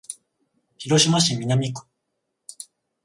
[0.79, 1.85] 広島市南区